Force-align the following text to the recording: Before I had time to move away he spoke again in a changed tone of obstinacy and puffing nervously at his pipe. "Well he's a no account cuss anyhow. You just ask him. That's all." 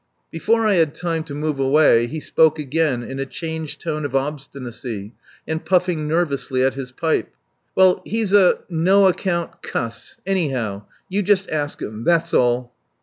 Before 0.31 0.65
I 0.65 0.73
had 0.77 0.95
time 0.95 1.23
to 1.25 1.35
move 1.35 1.59
away 1.59 2.07
he 2.07 2.19
spoke 2.19 2.57
again 2.57 3.03
in 3.03 3.19
a 3.19 3.25
changed 3.27 3.79
tone 3.81 4.03
of 4.03 4.15
obstinacy 4.15 5.13
and 5.47 5.63
puffing 5.63 6.07
nervously 6.07 6.63
at 6.63 6.73
his 6.73 6.91
pipe. 6.91 7.29
"Well 7.75 8.01
he's 8.03 8.33
a 8.33 8.57
no 8.67 9.05
account 9.05 9.61
cuss 9.61 10.17
anyhow. 10.25 10.85
You 11.07 11.21
just 11.21 11.51
ask 11.51 11.79
him. 11.83 12.03
That's 12.03 12.33
all." 12.33 12.73